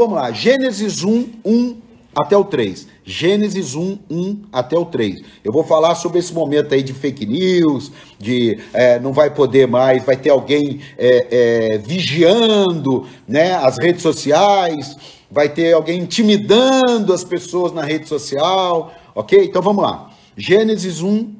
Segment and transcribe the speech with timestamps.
[0.00, 0.32] vamos lá.
[0.32, 1.76] Gênesis 1, 1
[2.14, 2.88] até o 3.
[3.04, 5.20] Gênesis 1, 1 até o 3.
[5.44, 9.66] Eu vou falar sobre esse momento aí de fake news, de é, não vai poder
[9.66, 14.96] mais, vai ter alguém é, é, vigiando né, as redes sociais,
[15.30, 19.44] vai ter alguém intimidando as pessoas na rede social, ok?
[19.44, 20.10] Então vamos lá.
[20.34, 21.30] Gênesis 1,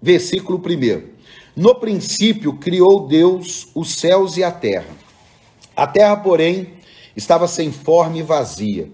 [0.00, 1.16] versículo 1.
[1.56, 4.94] No princípio criou Deus os céus e a terra.
[5.74, 6.75] A terra, porém,
[7.16, 8.90] estava sem forma e vazia.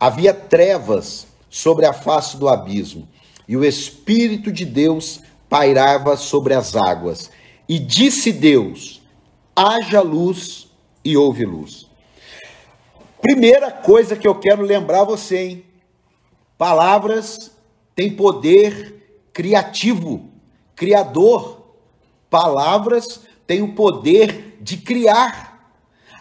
[0.00, 3.08] Havia trevas sobre a face do abismo,
[3.46, 7.30] e o Espírito de Deus pairava sobre as águas.
[7.68, 9.02] E disse Deus:
[9.54, 10.68] haja luz,
[11.04, 11.86] e houve luz.
[13.20, 15.64] Primeira coisa que eu quero lembrar você, hein?
[16.56, 17.50] Palavras
[17.94, 20.30] têm poder criativo,
[20.74, 21.64] criador.
[22.28, 25.47] Palavras têm o poder de criar.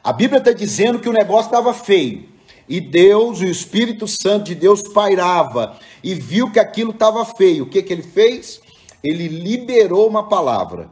[0.08, 2.30] A Bíblia está dizendo que o negócio estava feio.
[2.66, 7.66] E Deus, o Espírito Santo de Deus pairava e viu que aquilo estava feio.
[7.66, 8.62] O que, que ele fez?
[9.04, 10.90] Ele liberou uma palavra.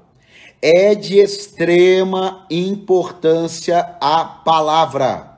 [0.61, 5.37] É de extrema importância a palavra.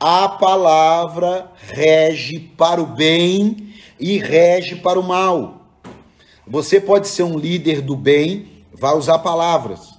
[0.00, 5.64] A palavra rege para o bem e rege para o mal.
[6.44, 9.95] Você pode ser um líder do bem, vai usar palavras.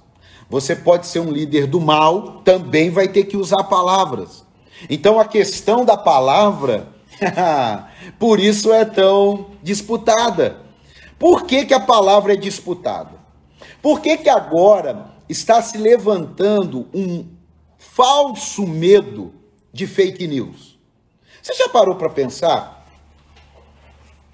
[0.48, 4.44] Você pode ser um líder do mal, também vai ter que usar palavras.
[4.88, 6.88] Então a questão da palavra,
[8.18, 10.62] por isso é tão disputada.
[11.18, 13.18] Por que, que a palavra é disputada?
[13.82, 17.26] Por que, que agora está se levantando um
[17.76, 19.34] falso medo
[19.72, 20.78] de fake news?
[21.42, 22.86] Você já parou para pensar?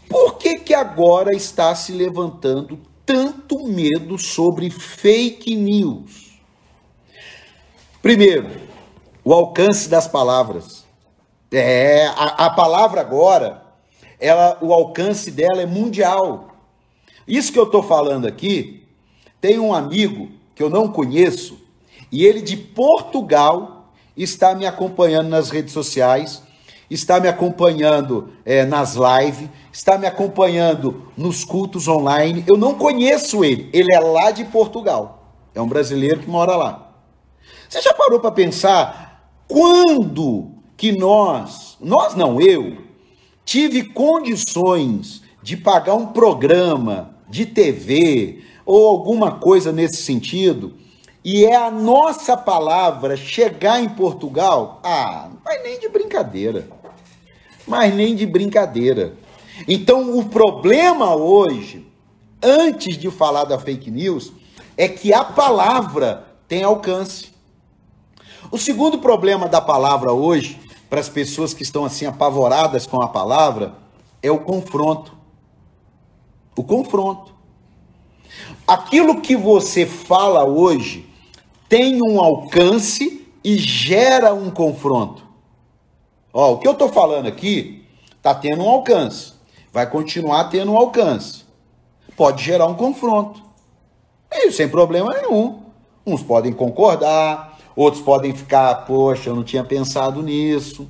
[0.09, 6.39] Por que, que agora está se levantando tanto medo sobre fake news?
[8.03, 8.51] Primeiro,
[9.25, 10.85] o alcance das palavras.
[11.51, 13.63] É, a, a palavra agora,
[14.21, 16.55] ela, o alcance dela é mundial.
[17.27, 18.87] Isso que eu estou falando aqui,
[19.41, 21.59] tem um amigo que eu não conheço,
[22.11, 26.43] e ele de Portugal está me acompanhando nas redes sociais,
[26.91, 32.45] está me acompanhando é, nas lives, está me acompanhando nos cultos online.
[32.47, 36.93] Eu não conheço ele, ele é lá de Portugal, é um brasileiro que mora lá.
[37.69, 42.79] Você já parou para pensar quando que nós, nós não, eu,
[43.45, 50.77] tive condições de pagar um programa de TV ou alguma coisa nesse sentido,
[51.25, 56.69] e é a nossa palavra chegar em Portugal, ah, mas nem de brincadeira.
[57.67, 59.24] Mas nem de brincadeira.
[59.69, 61.87] Então, o problema hoje,
[62.43, 64.33] antes de falar da fake news,
[64.77, 67.33] é que a palavra tem alcance.
[68.51, 70.61] O segundo problema da palavra hoje,
[70.91, 73.75] para as pessoas que estão assim apavoradas com a palavra,
[74.23, 75.13] é o confronto.
[76.57, 77.35] O confronto.
[78.67, 81.09] Aquilo que você fala hoje
[81.69, 85.23] tem um alcance e gera um confronto.
[86.33, 87.85] Ó, o que eu estou falando aqui
[88.17, 89.34] está tendo um alcance,
[89.75, 91.45] vai continuar tendo um alcance.
[92.17, 93.43] Pode gerar um confronto.
[94.33, 95.63] E sem problema nenhum.
[96.07, 100.89] Uns podem concordar, Outros podem ficar, poxa, eu não tinha pensado nisso.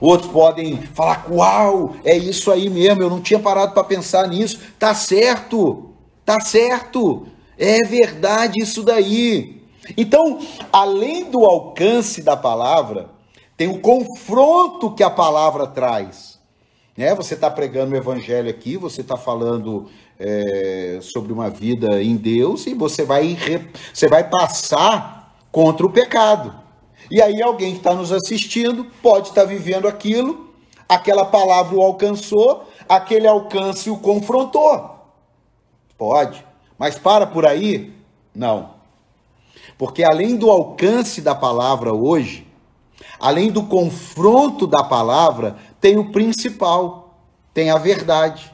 [0.00, 4.60] Outros podem falar, uau, é isso aí mesmo, eu não tinha parado para pensar nisso.
[4.78, 5.90] Tá certo,
[6.24, 7.26] tá certo,
[7.58, 9.62] é verdade isso daí.
[9.96, 10.38] Então,
[10.72, 13.10] além do alcance da palavra,
[13.56, 16.29] tem o confronto que a palavra traz.
[17.00, 17.14] Né?
[17.14, 19.88] Você está pregando o evangelho aqui, você está falando
[20.18, 23.38] é, sobre uma vida em Deus e você vai,
[23.90, 26.54] você vai passar contra o pecado.
[27.10, 30.50] E aí alguém que está nos assistindo pode estar tá vivendo aquilo,
[30.86, 34.90] aquela palavra o alcançou, aquele alcance o confrontou.
[35.96, 36.44] Pode.
[36.78, 37.94] Mas para por aí?
[38.34, 38.74] Não.
[39.78, 42.46] Porque além do alcance da palavra hoje,
[43.20, 47.18] além do confronto da palavra, tem o principal,
[47.52, 48.52] tem a verdade.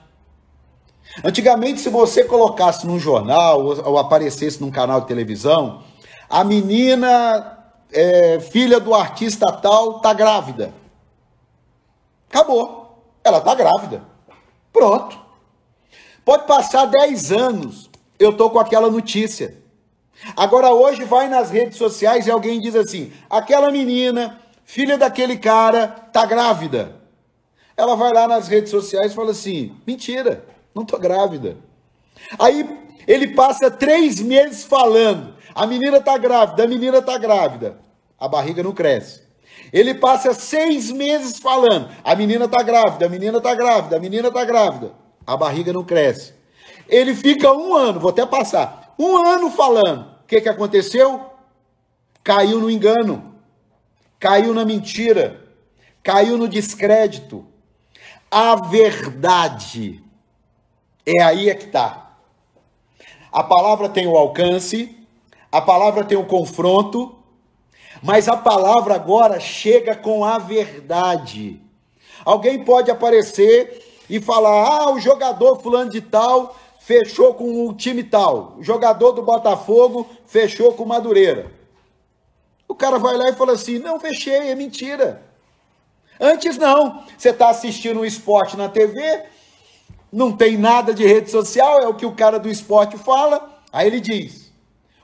[1.24, 5.82] Antigamente, se você colocasse num jornal ou aparecesse num canal de televisão,
[6.28, 7.58] a menina,
[7.92, 10.74] é, filha do artista tal, tá grávida.
[12.28, 13.04] Acabou.
[13.24, 14.02] Ela tá grávida.
[14.72, 15.18] Pronto.
[16.24, 17.88] Pode passar 10 anos,
[18.18, 19.56] eu tô com aquela notícia.
[20.36, 25.86] Agora hoje vai nas redes sociais e alguém diz assim: aquela menina, filha daquele cara,
[26.12, 26.96] tá grávida.
[27.76, 31.56] Ela vai lá nas redes sociais e fala assim: mentira, não tô grávida.
[32.38, 32.68] Aí
[33.06, 37.78] ele passa três meses falando: a menina está grávida, a menina está grávida.
[38.18, 39.22] A barriga não cresce.
[39.72, 44.30] Ele passa seis meses falando: a menina tá grávida, a menina tá grávida, a menina
[44.30, 44.92] tá grávida.
[45.26, 46.34] A barriga não cresce.
[46.88, 50.16] Ele fica um ano, vou até passar, um ano falando.
[50.22, 51.20] O que, que aconteceu?
[52.22, 53.35] Caiu no engano,
[54.18, 55.44] caiu na mentira,
[56.02, 57.44] caiu no descrédito.
[58.30, 60.02] A verdade
[61.04, 62.16] é aí é que está.
[63.30, 64.96] A palavra tem o alcance,
[65.52, 67.14] a palavra tem o confronto,
[68.02, 71.60] mas a palavra agora chega com a verdade.
[72.24, 78.04] Alguém pode aparecer e falar: ah, o jogador fulano de tal fechou com o time
[78.04, 81.55] tal, o jogador do Botafogo fechou com o Madureira.
[82.68, 85.22] O cara vai lá e fala assim: não, fechei, é mentira.
[86.20, 89.24] Antes não, você está assistindo um esporte na TV,
[90.10, 93.86] não tem nada de rede social, é o que o cara do esporte fala, aí
[93.86, 94.50] ele diz: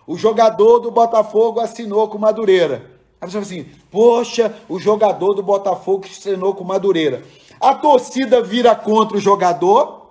[0.07, 2.91] o jogador do Botafogo assinou com Madureira.
[3.21, 7.23] Aí você fala assim: poxa, o jogador do Botafogo assinou com Madureira.
[7.61, 10.11] A torcida vira contra o jogador,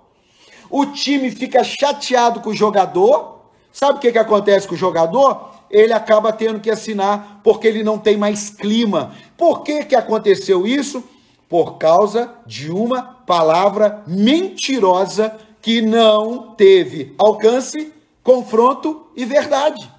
[0.70, 3.40] o time fica chateado com o jogador.
[3.70, 5.51] Sabe o que, que acontece com o jogador?
[5.72, 9.14] Ele acaba tendo que assinar porque ele não tem mais clima.
[9.36, 11.02] Por que, que aconteceu isso?
[11.48, 17.92] Por causa de uma palavra mentirosa que não teve alcance,
[18.22, 19.90] confronto e verdade.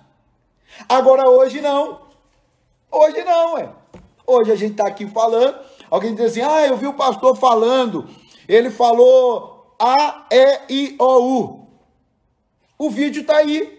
[0.88, 2.02] Agora hoje não.
[2.92, 3.70] Hoje não, é.
[4.26, 5.58] Hoje a gente está aqui falando,
[5.90, 8.08] alguém diz assim: ah, eu vi o pastor falando,
[8.48, 11.68] ele falou A, E, I, O, U.
[12.78, 13.73] O vídeo está aí.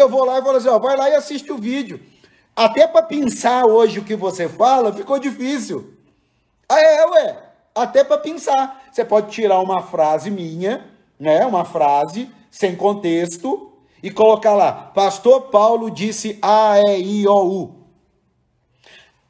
[0.00, 2.00] Eu vou lá e falo assim: ó, vai lá e assiste o vídeo.
[2.54, 5.94] Até para pensar hoje o que você fala, ficou difícil.
[6.68, 7.42] Ah, é, ué.
[7.74, 8.88] Até para pensar.
[8.90, 10.84] Você pode tirar uma frase minha,
[11.18, 11.46] né?
[11.46, 13.72] Uma frase sem contexto
[14.02, 17.78] e colocar lá: Pastor Paulo disse A, E, I, O, U.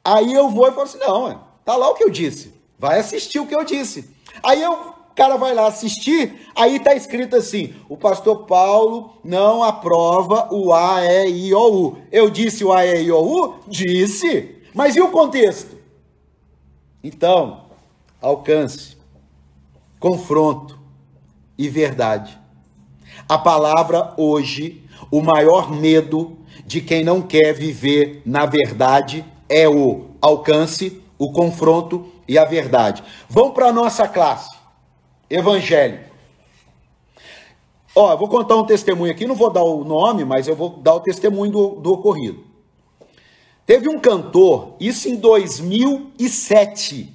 [0.03, 2.53] Aí eu vou e falo assim: não, é, tá lá o que eu disse.
[2.77, 4.09] Vai assistir o que eu disse.
[4.41, 10.47] Aí eu, cara vai lá assistir, aí tá escrito assim: o pastor Paulo não aprova
[10.49, 11.97] o A, E, I, O, U.
[12.09, 13.55] Eu disse o A, E, I, O, U?
[13.67, 14.55] Disse.
[14.73, 15.77] Mas e o contexto?
[17.03, 17.65] Então,
[18.21, 18.95] alcance,
[19.99, 20.79] confronto
[21.57, 22.39] e verdade.
[23.27, 30.11] A palavra hoje, o maior medo de quem não quer viver na verdade é o
[30.21, 33.03] alcance, o confronto e a verdade.
[33.27, 34.58] Vamos para a nossa classe,
[35.29, 35.99] Evangelho.
[37.95, 40.95] Ó, vou contar um testemunho aqui, não vou dar o nome, mas eu vou dar
[40.95, 42.43] o testemunho do, do ocorrido.
[43.65, 47.13] Teve um cantor, isso em 2007.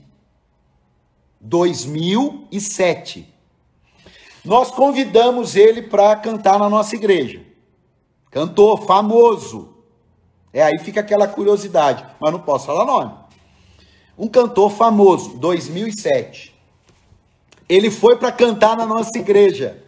[1.40, 3.34] 2007.
[4.44, 7.42] Nós convidamos ele para cantar na nossa igreja.
[8.30, 9.74] Cantor famoso.
[10.52, 13.12] É aí fica aquela curiosidade, mas não posso falar nome.
[14.16, 16.53] Um cantor famoso, 2007.
[17.68, 19.82] Ele foi para cantar na nossa igreja.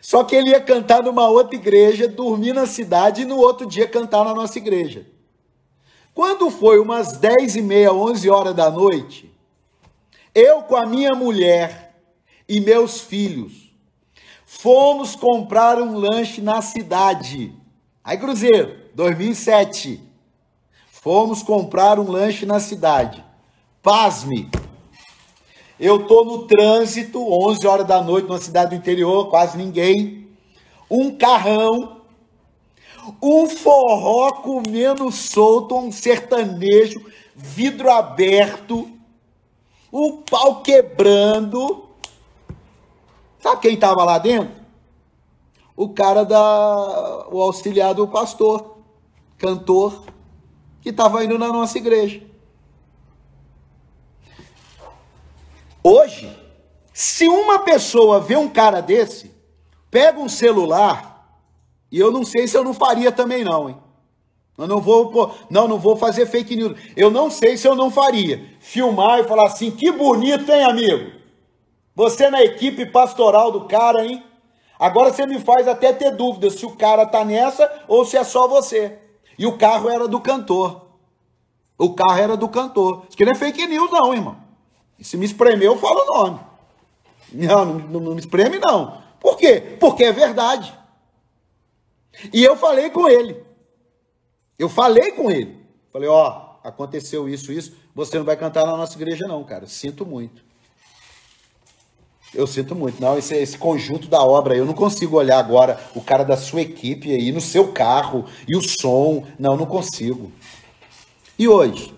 [0.00, 3.86] Só que ele ia cantar numa outra igreja, dormir na cidade e no outro dia
[3.86, 5.06] cantar na nossa igreja.
[6.14, 9.30] Quando foi umas 10 e meia, 11 horas da noite,
[10.34, 11.94] eu com a minha mulher
[12.48, 13.70] e meus filhos
[14.44, 17.54] fomos comprar um lanche na cidade.
[18.02, 20.02] Aí, Cruzeiro, 2007.
[20.90, 23.24] Fomos comprar um lanche na cidade.
[23.82, 24.50] Pasme.
[25.80, 30.28] Eu tô no trânsito, 11 horas da noite, numa cidade do interior, quase ninguém.
[30.90, 32.02] Um carrão,
[33.22, 37.02] um forró comendo solto, um sertanejo,
[37.34, 38.90] vidro aberto,
[39.90, 41.88] o pau quebrando.
[43.38, 44.54] Sabe quem estava lá dentro?
[45.74, 47.26] O cara da.
[47.32, 48.76] o auxiliar do pastor
[49.38, 50.04] cantor,
[50.82, 52.29] que estava indo na nossa igreja.
[55.82, 56.30] Hoje,
[56.92, 59.34] se uma pessoa vê um cara desse,
[59.90, 61.40] pega um celular,
[61.90, 63.76] e eu não sei se eu não faria também não, hein?
[64.58, 66.78] Eu não vou, não, não vou fazer fake news.
[66.94, 68.46] Eu não sei se eu não faria.
[68.60, 71.12] Filmar e falar assim: "Que bonito, hein, amigo?
[71.94, 74.22] Você na equipe pastoral do cara, hein?
[74.78, 78.24] Agora você me faz até ter dúvida se o cara tá nessa ou se é
[78.24, 78.98] só você."
[79.38, 80.88] E o carro era do cantor.
[81.78, 83.04] O carro era do cantor.
[83.08, 84.49] Isso aqui não é fake news, não, irmão.
[85.00, 86.40] E se me espremer, eu falo o nome.
[87.32, 89.02] Não, não, não, me espreme, não.
[89.18, 89.76] Por quê?
[89.80, 90.76] Porque é verdade.
[92.32, 93.42] E eu falei com ele.
[94.58, 95.58] Eu falei com ele.
[95.90, 97.72] Falei, ó, aconteceu isso, isso.
[97.94, 99.66] Você não vai cantar na nossa igreja, não, cara.
[99.66, 100.44] Sinto muito.
[102.34, 103.00] Eu sinto muito.
[103.00, 106.60] Não, esse, esse conjunto da obra, eu não consigo olhar agora o cara da sua
[106.60, 109.26] equipe aí no seu carro e o som.
[109.38, 110.30] Não, não consigo.
[111.38, 111.94] E hoje?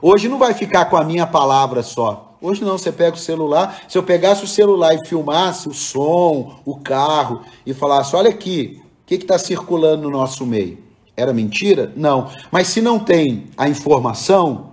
[0.00, 2.27] Hoje não vai ficar com a minha palavra só.
[2.40, 3.82] Hoje não, você pega o celular.
[3.88, 8.80] Se eu pegasse o celular e filmasse o som, o carro, e falasse: olha aqui,
[8.80, 10.78] o que está circulando no nosso meio?
[11.16, 11.92] Era mentira?
[11.96, 12.30] Não.
[12.52, 14.68] Mas se não tem a informação,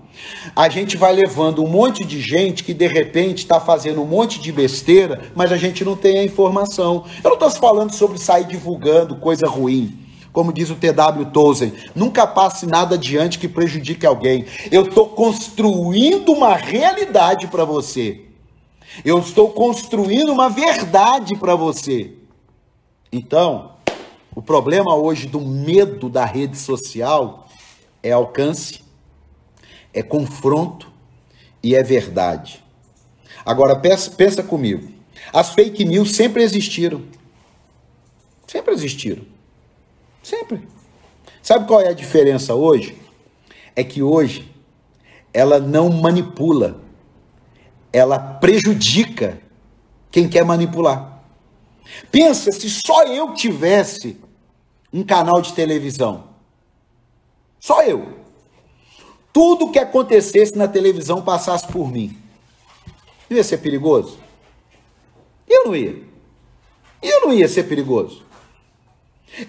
[0.55, 4.39] a gente vai levando um monte de gente que de repente está fazendo um monte
[4.39, 7.03] de besteira, mas a gente não tem a informação.
[7.23, 10.04] Eu não estou falando sobre sair divulgando coisa ruim.
[10.35, 11.27] Como diz o T.W.
[11.31, 14.45] Tolkien, nunca passe nada adiante que prejudique alguém.
[14.69, 18.25] Eu estou construindo uma realidade para você.
[19.05, 22.15] Eu estou construindo uma verdade para você.
[23.13, 23.75] Então,
[24.35, 27.47] o problema hoje do medo da rede social
[28.03, 28.83] é alcance
[29.93, 30.91] é confronto
[31.63, 32.61] e é verdade.
[33.45, 34.91] Agora pensa, pensa comigo.
[35.31, 37.03] As fake news sempre existiram.
[38.45, 39.34] Sempre existiram.
[40.25, 40.67] Sempre.
[41.43, 42.99] Sabe qual é a diferença hoje?
[43.75, 44.51] É que hoje
[45.31, 46.81] ela não manipula,
[47.93, 49.39] ela prejudica
[50.09, 51.21] quem quer manipular.
[52.11, 54.19] Pensa se só eu tivesse
[54.91, 56.29] um canal de televisão.
[57.59, 58.25] Só eu
[59.31, 62.17] tudo que acontecesse na televisão passasse por mim.
[63.29, 64.17] Ia ser perigoso?
[65.47, 66.01] Eu não ia.
[66.99, 68.25] Eu não ia ser perigoso.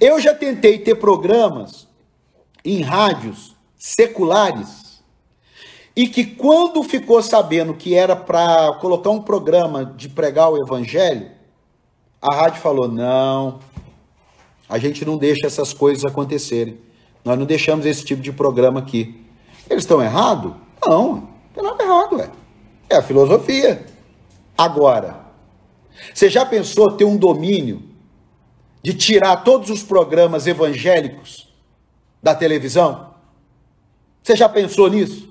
[0.01, 1.87] Eu já tentei ter programas
[2.65, 5.03] em rádios seculares
[5.95, 11.31] e que quando ficou sabendo que era para colocar um programa de pregar o evangelho,
[12.21, 13.61] a rádio falou: "Não,
[14.69, 16.79] a gente não deixa essas coisas acontecerem.
[17.25, 19.25] Nós não deixamos esse tipo de programa aqui.
[19.69, 20.53] Eles estão errados?
[20.85, 22.31] Não, não tem nada errado, é.
[22.89, 23.85] É a filosofia.
[24.57, 25.27] Agora,
[26.15, 27.83] você já pensou ter um domínio
[28.87, 31.53] de tirar todos os programas evangélicos
[32.23, 33.15] da televisão?
[34.23, 35.29] Você já pensou nisso?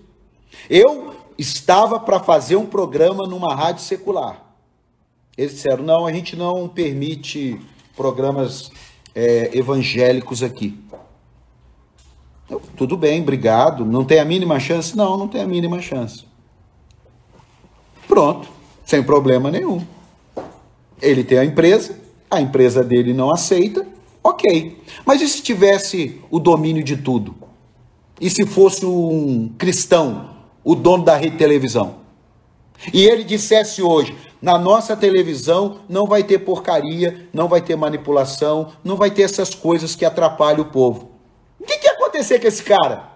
[0.69, 4.43] Eu estava para fazer um programa numa rádio secular.
[5.37, 7.57] Eles disseram: não, a gente não permite
[7.95, 8.69] programas
[9.15, 10.77] é, evangélicos aqui.
[12.49, 13.85] Eu, tudo bem, obrigado.
[13.85, 14.97] Não tem a mínima chance?
[14.97, 16.25] Não, não tem a mínima chance.
[18.05, 18.49] Pronto,
[18.85, 19.81] sem problema nenhum.
[21.01, 23.85] Ele tem a empresa, a empresa dele não aceita,
[24.23, 24.81] ok.
[25.05, 27.35] Mas e se tivesse o domínio de tudo?
[28.19, 30.29] E se fosse um cristão,
[30.63, 32.05] o dono da rede de televisão?
[32.93, 38.73] E ele dissesse hoje: na nossa televisão não vai ter porcaria, não vai ter manipulação,
[38.83, 41.11] não vai ter essas coisas que atrapalham o povo.
[41.59, 43.09] O que, que ia acontecer com esse cara?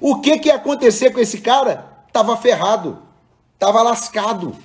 [0.00, 1.88] O que, que ia acontecer com esse cara?
[2.12, 2.98] Tava ferrado,
[3.58, 4.56] tava lascado.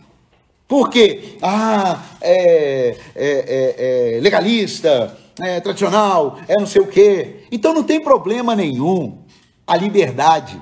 [0.67, 1.37] Por quê?
[1.41, 7.45] Ah, é, é, é, é legalista, é tradicional, é não sei o quê.
[7.51, 9.19] Então não tem problema nenhum
[9.67, 10.61] a liberdade.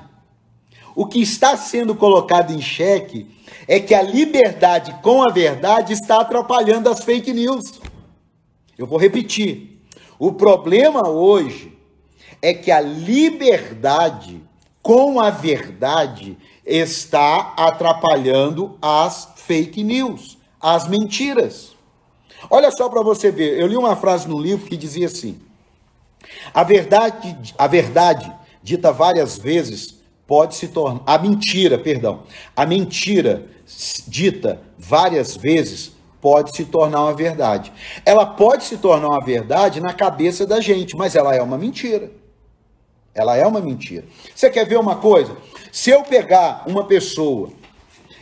[0.94, 3.26] O que está sendo colocado em xeque
[3.66, 7.80] é que a liberdade com a verdade está atrapalhando as fake news.
[8.76, 9.80] Eu vou repetir.
[10.18, 11.76] O problema hoje
[12.42, 14.42] é que a liberdade
[14.82, 21.72] com a verdade está atrapalhando as fake news, as mentiras.
[22.50, 25.40] Olha só para você ver, eu li uma frase no livro que dizia assim:
[26.52, 32.22] a verdade, a verdade dita várias vezes pode se tornar a mentira, perdão,
[32.56, 33.46] a mentira
[34.06, 37.70] dita várias vezes pode se tornar uma verdade.
[38.04, 42.10] Ela pode se tornar uma verdade na cabeça da gente, mas ela é uma mentira.
[43.14, 44.04] Ela é uma mentira.
[44.34, 45.36] Você quer ver uma coisa?
[45.70, 47.50] Se eu pegar uma pessoa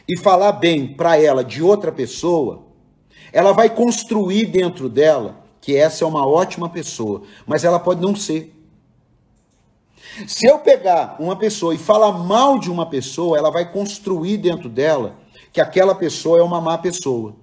[0.07, 2.65] e falar bem para ela de outra pessoa,
[3.33, 8.15] ela vai construir dentro dela que essa é uma ótima pessoa, mas ela pode não
[8.15, 8.53] ser.
[10.27, 14.69] Se eu pegar uma pessoa e falar mal de uma pessoa, ela vai construir dentro
[14.69, 15.17] dela
[15.53, 17.35] que aquela pessoa é uma má pessoa.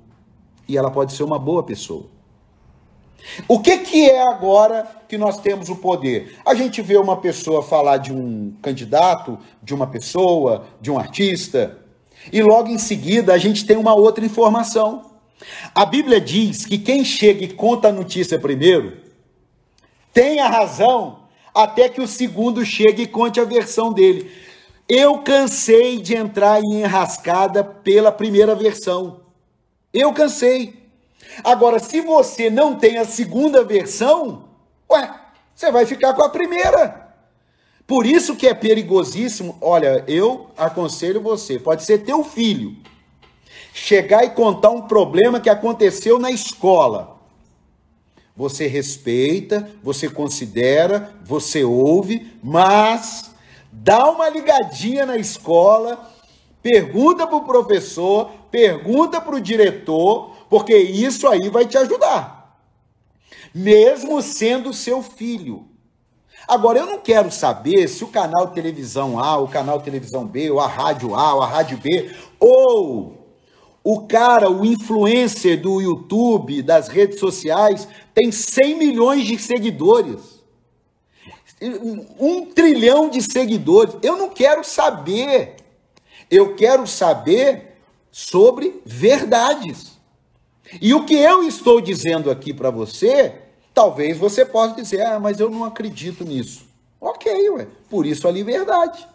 [0.68, 2.06] E ela pode ser uma boa pessoa.
[3.48, 6.38] O que, que é agora que nós temos o poder?
[6.46, 11.78] A gente vê uma pessoa falar de um candidato, de uma pessoa, de um artista,
[12.32, 15.10] e logo em seguida a gente tem uma outra informação.
[15.74, 18.98] A Bíblia diz que quem chega e conta a notícia primeiro
[20.14, 21.20] tem a razão
[21.54, 24.30] até que o segundo chegue e conte a versão dele.
[24.88, 29.22] Eu cansei de entrar em enrascada pela primeira versão.
[29.94, 30.89] Eu cansei.
[31.44, 34.46] Agora, se você não tem a segunda versão,
[34.90, 35.14] ué,
[35.56, 37.10] você vai ficar com a primeira.
[37.86, 39.58] Por isso que é perigosíssimo.
[39.60, 42.78] Olha, eu aconselho você, pode ser teu filho,
[43.74, 47.18] chegar e contar um problema que aconteceu na escola.
[48.38, 53.32] Você respeita, você considera, você ouve, mas
[53.72, 56.10] dá uma ligadinha na escola,
[56.62, 62.60] pergunta para o professor, pergunta para o diretor, porque isso aí vai te ajudar.
[63.54, 65.68] Mesmo sendo seu filho.
[66.48, 70.60] Agora, eu não quero saber se o canal televisão A, o canal televisão B, ou
[70.60, 73.20] a rádio A, ou a rádio B, ou
[73.84, 80.40] o cara, o influencer do YouTube, das redes sociais, tem 100 milhões de seguidores.
[82.20, 83.96] Um trilhão de seguidores.
[84.02, 85.58] Eu não quero saber.
[86.32, 87.78] Eu quero saber
[88.12, 89.99] sobre verdades.
[90.82, 93.50] E o que eu estou dizendo aqui para você
[93.80, 96.66] Talvez você possa dizer, ah, mas eu não acredito nisso.
[97.00, 97.66] Ok, ué.
[97.90, 99.08] Por isso a liberdade.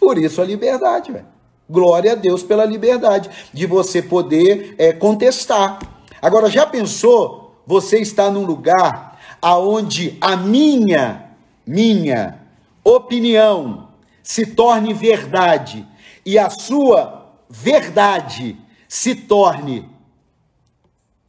[0.00, 1.24] Por isso a liberdade, ué.
[1.68, 5.78] Glória a Deus pela liberdade de você poder é, contestar.
[6.22, 11.32] Agora, já pensou você está num lugar aonde a minha,
[11.66, 12.40] minha
[12.82, 13.88] opinião
[14.22, 15.86] se torne verdade
[16.24, 18.56] e a sua verdade
[18.88, 19.86] se torne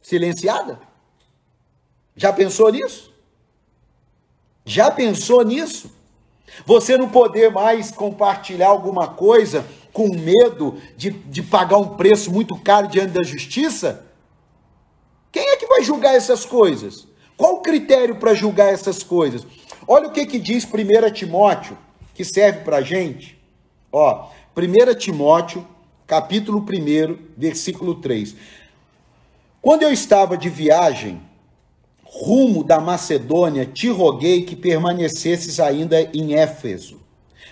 [0.08, 0.80] silenciada?
[2.16, 3.12] Já pensou nisso?
[4.64, 5.92] Já pensou nisso?
[6.64, 12.56] Você não poder mais compartilhar alguma coisa com medo de, de pagar um preço muito
[12.56, 14.06] caro diante da justiça?
[15.30, 17.06] Quem é que vai julgar essas coisas?
[17.36, 19.46] Qual o critério para julgar essas coisas?
[19.86, 21.76] Olha o que, que diz 1 Timóteo,
[22.14, 23.38] que serve para a gente.
[23.92, 25.66] Ó, 1 Timóteo,
[26.06, 28.34] capítulo 1, versículo 3.
[29.60, 31.20] Quando eu estava de viagem
[32.04, 37.00] rumo da Macedônia, te roguei que permanecesses ainda em Éfeso,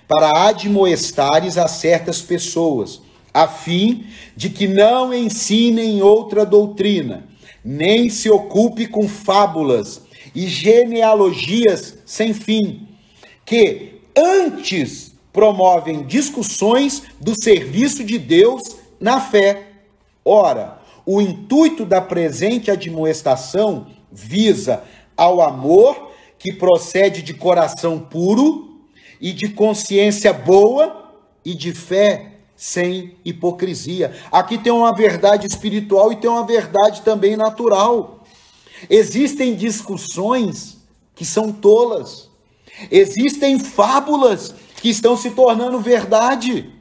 [0.07, 3.03] para admoestares a certas pessoas,
[3.35, 7.27] a fim de que não ensinem outra doutrina,
[7.65, 10.01] nem se ocupe com fábulas
[10.33, 12.87] e genealogias sem fim,
[13.45, 19.65] que antes promovem discussões do serviço de Deus na fé.
[20.25, 24.83] Ora, o intuito da presente admoestação visa
[25.17, 28.81] ao amor que procede de coração puro
[29.21, 31.15] e de consciência boa
[31.45, 34.15] e de fé sem hipocrisia.
[34.33, 38.25] Aqui tem uma verdade espiritual e tem uma verdade também natural.
[38.91, 40.79] Existem discussões
[41.15, 42.29] que são tolas.
[42.91, 46.73] Existem fábulas que estão se tornando verdade.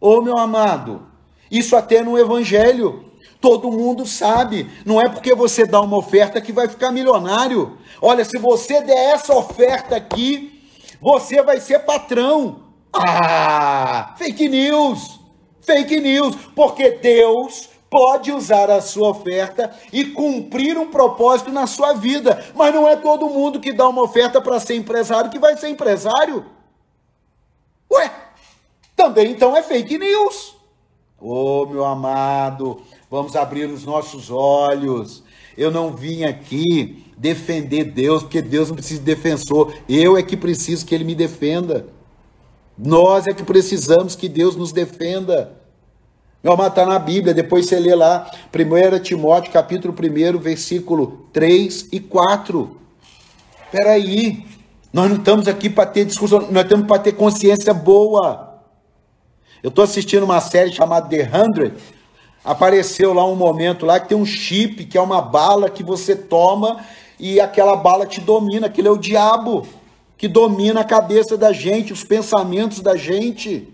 [0.00, 1.06] Ô oh, meu amado,
[1.50, 3.05] isso até no evangelho.
[3.40, 4.70] Todo mundo sabe.
[4.84, 7.78] Não é porque você dá uma oferta que vai ficar milionário.
[8.00, 10.62] Olha, se você der essa oferta aqui,
[11.00, 12.60] você vai ser patrão.
[12.92, 15.20] Ah, fake news.
[15.60, 16.36] Fake news.
[16.54, 22.44] Porque Deus pode usar a sua oferta e cumprir um propósito na sua vida.
[22.54, 25.68] Mas não é todo mundo que dá uma oferta para ser empresário que vai ser
[25.68, 26.44] empresário.
[27.92, 28.10] Ué,
[28.94, 30.56] também então é fake news.
[31.18, 35.22] Ô oh, meu amado, Vamos abrir os nossos olhos.
[35.56, 39.72] Eu não vim aqui defender Deus, porque Deus não precisa de defensor.
[39.88, 41.86] Eu é que preciso que Ele me defenda.
[42.76, 45.52] Nós é que precisamos que Deus nos defenda.
[46.42, 51.88] Meu amado, está na Bíblia, depois você lê lá, 1 Timóteo, capítulo 1, versículo 3
[51.90, 52.76] e 4.
[53.64, 54.44] Espera aí,
[54.92, 58.62] nós não estamos aqui para ter discussão, nós estamos para ter consciência boa.
[59.62, 61.74] Eu estou assistindo uma série chamada The Hundred,
[62.46, 66.14] apareceu lá um momento lá que tem um chip, que é uma bala que você
[66.14, 66.78] toma
[67.18, 69.66] e aquela bala te domina, aquilo é o diabo
[70.16, 73.68] que domina a cabeça da gente, os pensamentos da gente.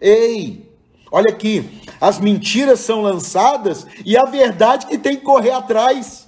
[0.00, 0.68] Ei,
[1.10, 6.26] olha aqui, as mentiras são lançadas e a verdade que tem que correr atrás.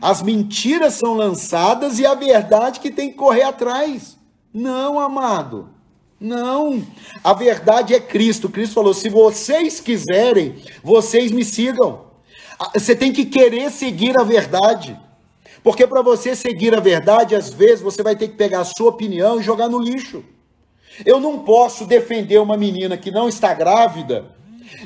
[0.00, 4.18] As mentiras são lançadas e a verdade que tem que correr atrás.
[4.52, 5.70] Não, amado.
[6.22, 6.86] Não,
[7.24, 8.48] a verdade é Cristo.
[8.48, 12.04] Cristo falou: se vocês quiserem, vocês me sigam.
[12.56, 14.96] Ah, você tem que querer seguir a verdade.
[15.64, 18.90] Porque para você seguir a verdade, às vezes você vai ter que pegar a sua
[18.90, 20.24] opinião e jogar no lixo.
[21.04, 24.26] Eu não posso defender uma menina que não está grávida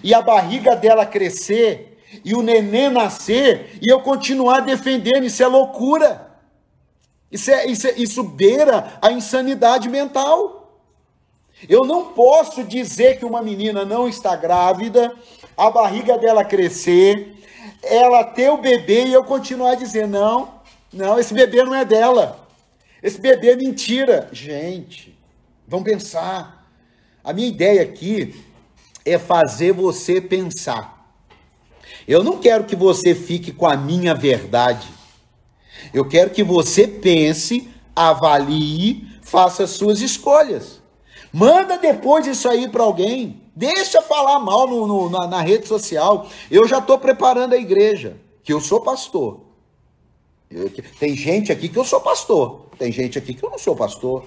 [0.02, 5.24] e a barriga dela crescer e o neném nascer e eu continuar defendendo.
[5.24, 6.30] Isso é loucura.
[7.30, 10.55] Isso, é, isso, é, isso beira a insanidade mental.
[11.68, 15.14] Eu não posso dizer que uma menina não está grávida,
[15.56, 17.34] a barriga dela crescer,
[17.82, 20.54] ela ter o bebê e eu continuar dizendo: não,
[20.92, 22.46] não, esse bebê não é dela.
[23.02, 24.28] Esse bebê é mentira.
[24.32, 25.16] Gente,
[25.66, 26.66] vamos pensar.
[27.22, 28.34] A minha ideia aqui
[29.04, 30.96] é fazer você pensar.
[32.06, 34.88] Eu não quero que você fique com a minha verdade.
[35.92, 40.80] Eu quero que você pense, avalie, faça suas escolhas.
[41.36, 43.42] Manda depois isso aí para alguém.
[43.54, 46.26] Deixa falar mal no, no, na, na, rede social.
[46.50, 49.40] Eu já estou preparando a igreja, que eu sou pastor.
[50.50, 52.62] Eu, tem gente aqui que eu sou pastor.
[52.78, 54.24] Tem gente aqui que eu não sou pastor.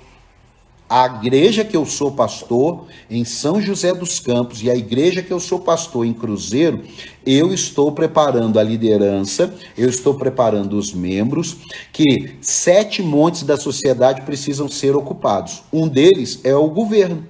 [0.90, 5.32] A igreja que eu sou pastor em São José dos Campos e a igreja que
[5.32, 6.82] eu sou pastor em Cruzeiro,
[7.24, 11.58] eu estou preparando a liderança, eu estou preparando os membros,
[11.94, 15.62] que sete montes da sociedade precisam ser ocupados.
[15.72, 17.24] Um deles é o governo.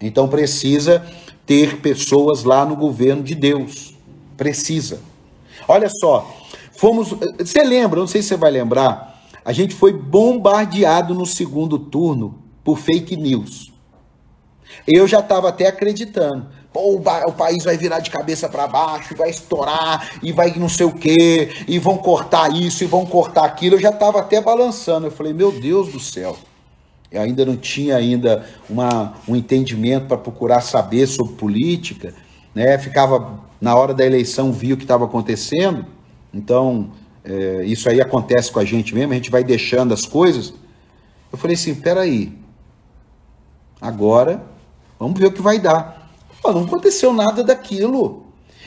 [0.00, 1.04] Então precisa
[1.44, 3.96] ter pessoas lá no governo de Deus.
[4.36, 5.00] Precisa.
[5.66, 6.32] Olha só,
[6.70, 7.08] fomos.
[7.36, 12.45] Você lembra, não sei se você vai lembrar, a gente foi bombardeado no segundo turno
[12.66, 13.72] por fake news.
[14.88, 16.48] Eu já estava até acreditando.
[16.72, 20.84] Pô, o, país vai virar de cabeça para baixo, vai estourar, e vai não sei
[20.84, 23.76] o quê, e vão cortar isso, e vão cortar aquilo.
[23.76, 25.06] Eu já estava até balançando.
[25.06, 26.36] Eu falei, meu Deus do céu.
[27.10, 32.12] Eu ainda não tinha ainda uma, um entendimento para procurar saber sobre política.
[32.52, 32.76] Né?
[32.78, 35.86] Ficava, na hora da eleição, via o que estava acontecendo.
[36.34, 36.90] Então,
[37.24, 40.52] é, isso aí acontece com a gente mesmo, a gente vai deixando as coisas.
[41.32, 42.32] Eu falei assim, peraí,
[43.80, 44.42] Agora,
[44.98, 46.10] vamos ver o que vai dar.
[46.44, 48.24] Não aconteceu nada daquilo.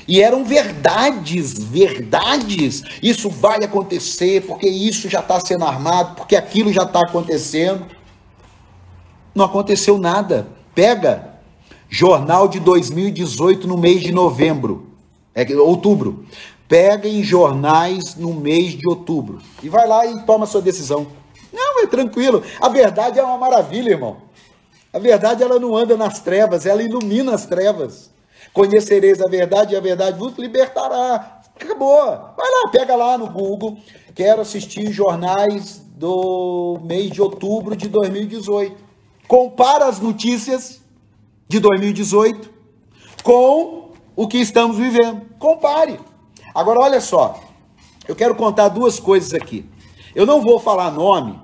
[0.07, 2.83] E eram verdades, verdades.
[3.01, 7.85] Isso vai acontecer, porque isso já está sendo armado, porque aquilo já está acontecendo.
[9.35, 10.47] Não aconteceu nada.
[10.73, 11.35] Pega
[11.89, 14.87] jornal de 2018 no mês de novembro,
[15.33, 16.25] é outubro.
[16.67, 21.07] Pega em jornais no mês de outubro e vai lá e toma sua decisão.
[21.51, 22.43] Não, é tranquilo.
[22.61, 24.17] A verdade é uma maravilha, irmão.
[24.91, 28.09] A verdade ela não anda nas trevas, ela ilumina as trevas.
[28.53, 31.41] Conhecereis a verdade e a verdade vos libertará.
[31.55, 32.05] Acabou.
[32.05, 33.77] Vai lá, pega lá no Google.
[34.15, 38.75] Quero assistir jornais do mês de outubro de 2018.
[39.27, 40.81] Compara as notícias
[41.47, 42.49] de 2018
[43.23, 45.21] com o que estamos vivendo.
[45.37, 45.99] Compare.
[46.55, 47.39] Agora olha só.
[48.07, 49.69] Eu quero contar duas coisas aqui.
[50.15, 51.39] Eu não vou falar nome,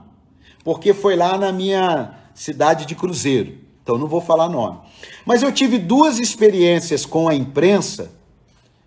[0.63, 3.57] porque foi lá na minha cidade de Cruzeiro.
[3.81, 4.79] Então não vou falar nome.
[5.25, 8.11] Mas eu tive duas experiências com a imprensa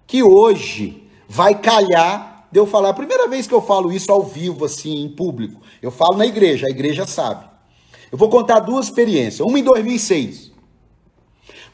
[0.06, 2.94] que hoje vai calhar de eu falar.
[2.94, 5.60] Primeira vez que eu falo isso ao vivo, assim, em público.
[5.82, 7.44] Eu falo na igreja, a igreja sabe.
[8.10, 9.40] Eu vou contar duas experiências.
[9.40, 10.52] Uma em 2006.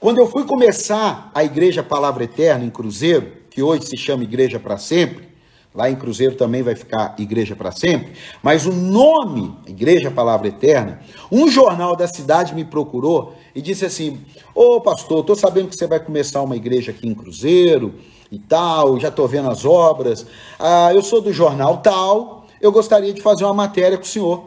[0.00, 4.60] Quando eu fui começar a Igreja Palavra Eterna em Cruzeiro, que hoje se chama Igreja
[4.60, 5.28] para Sempre,
[5.74, 8.12] Lá em Cruzeiro também vai ficar Igreja para Sempre.
[8.40, 11.00] Mas o nome, Igreja Palavra Eterna,
[11.32, 15.88] um jornal da cidade me procurou e disse assim: Ô pastor, estou sabendo que você
[15.88, 17.92] vai começar uma igreja aqui em Cruzeiro
[18.30, 20.24] e tal, já estou vendo as obras.
[20.60, 24.44] Ah, eu sou do jornal tal, eu gostaria de fazer uma matéria com o senhor.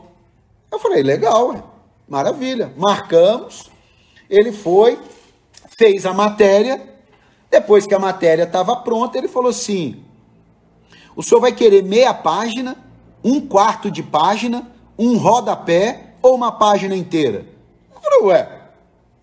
[0.71, 1.61] Eu falei: legal, ué,
[2.07, 2.71] maravilha.
[2.77, 3.69] Marcamos.
[4.29, 4.97] Ele foi,
[5.77, 6.81] fez a matéria.
[7.51, 10.06] Depois que a matéria estava pronta, ele falou assim:
[11.17, 12.77] o senhor vai querer meia página,
[13.23, 17.43] um quarto de página, um rodapé ou uma página inteira?
[17.91, 18.61] Eu falei, ué,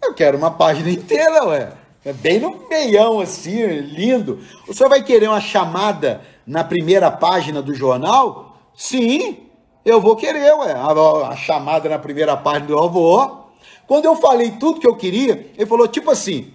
[0.02, 1.72] eu quero uma página inteira, ué.
[2.04, 4.40] É bem no meião, assim, lindo.
[4.66, 8.58] O senhor vai querer uma chamada na primeira página do jornal?
[8.74, 9.48] Sim,
[9.84, 10.72] eu vou querer, ué.
[10.72, 13.44] A, a chamada na primeira página do avô.
[13.86, 16.52] Quando eu falei tudo que eu queria, ele falou tipo assim: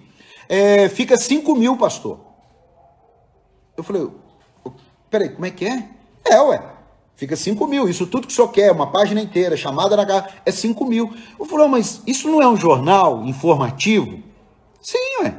[0.50, 2.20] é, fica 5 mil, pastor.
[3.74, 4.06] Eu falei,
[5.10, 5.88] Peraí, como é que é?
[6.24, 6.62] É, ué.
[7.16, 7.88] Fica 5 mil.
[7.88, 11.12] Isso tudo que o senhor quer, uma página inteira, chamada na casa, é 5 mil.
[11.38, 14.22] Eu falei, mas isso não é um jornal informativo?
[14.80, 15.34] Sim, ué.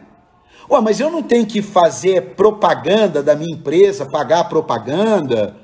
[0.70, 5.58] Ué, mas eu não tenho que fazer propaganda da minha empresa, pagar propaganda?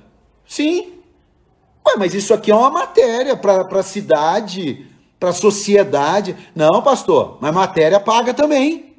[0.48, 0.94] Sim.
[1.86, 4.88] Ué, mas isso aqui é uma matéria para a cidade,
[5.20, 6.36] para a sociedade.
[6.56, 8.96] Não, pastor, mas matéria paga também.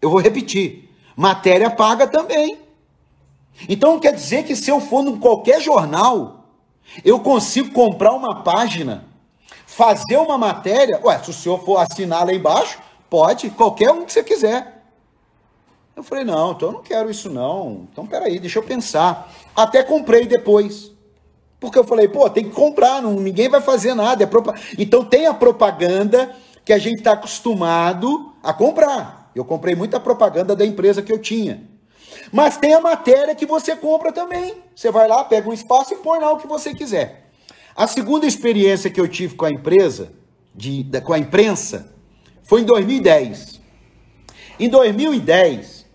[0.00, 0.88] Eu vou repetir.
[1.16, 2.69] Matéria paga também.
[3.68, 6.44] Então quer dizer que se eu for em qualquer jornal,
[7.04, 9.04] eu consigo comprar uma página,
[9.66, 11.00] fazer uma matéria.
[11.04, 14.82] Ué, se o senhor for assinar lá embaixo, pode, qualquer um que você quiser.
[15.94, 17.86] Eu falei, não, então eu não quero isso não.
[17.92, 19.30] Então peraí, deixa eu pensar.
[19.54, 20.92] Até comprei depois.
[21.58, 24.24] Porque eu falei, pô, tem que comprar, não, ninguém vai fazer nada.
[24.24, 24.28] É
[24.78, 29.30] Então tem a propaganda que a gente está acostumado a comprar.
[29.34, 31.69] Eu comprei muita propaganda da empresa que eu tinha.
[32.32, 34.54] Mas tem a matéria que você compra também.
[34.74, 37.30] Você vai lá, pega um espaço e põe lá o que você quiser.
[37.74, 40.12] A segunda experiência que eu tive com a empresa,
[40.54, 41.92] de, com a imprensa,
[42.42, 43.60] foi em 2010.
[44.58, 45.86] Em 2010,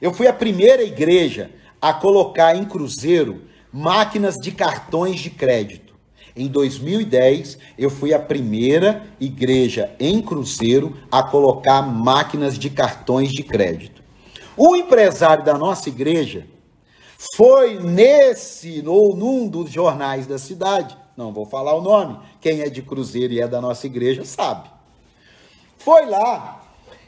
[0.00, 3.42] eu fui a primeira igreja a colocar em Cruzeiro
[3.72, 5.94] máquinas de cartões de crédito.
[6.36, 13.42] Em 2010, eu fui a primeira igreja em Cruzeiro a colocar máquinas de cartões de
[13.42, 14.01] crédito.
[14.56, 16.46] O empresário da nossa igreja
[17.36, 22.68] foi nesse ou num dos jornais da cidade, não vou falar o nome, quem é
[22.68, 24.68] de Cruzeiro e é da nossa igreja sabe.
[25.78, 26.62] Foi lá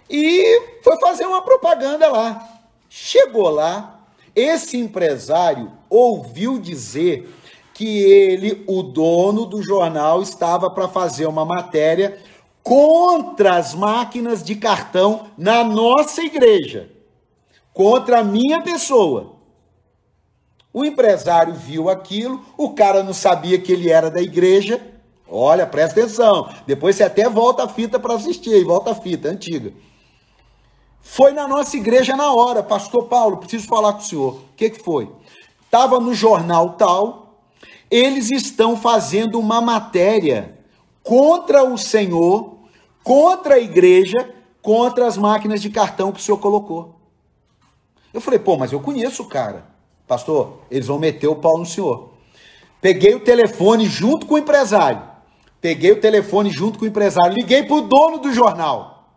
[0.09, 2.49] e foi fazer uma propaganda lá.
[2.89, 4.01] Chegou lá,
[4.35, 7.29] esse empresário ouviu dizer
[7.73, 12.19] que ele, o dono do jornal, estava para fazer uma matéria
[12.63, 16.89] contra as máquinas de cartão na nossa igreja,
[17.75, 19.35] contra a minha pessoa.
[20.73, 24.81] O empresário viu aquilo, o cara não sabia que ele era da igreja.
[25.29, 26.49] Olha, presta atenção.
[26.67, 29.73] Depois você até volta a fita para assistir, volta a fita antiga.
[31.03, 34.35] Foi na nossa igreja na hora, pastor Paulo, preciso falar com o senhor.
[34.35, 35.11] O que, que foi?
[35.65, 37.37] Estava no jornal tal,
[37.91, 40.59] eles estão fazendo uma matéria
[41.03, 42.57] contra o Senhor,
[43.03, 46.94] contra a igreja, contra as máquinas de cartão que o senhor colocou.
[48.15, 49.67] Eu falei, pô, mas eu conheço o cara.
[50.07, 52.11] Pastor, eles vão meter o pau no senhor.
[52.81, 55.03] Peguei o telefone junto com o empresário.
[55.61, 57.35] Peguei o telefone junto com o empresário.
[57.35, 59.09] Liguei para o dono do jornal.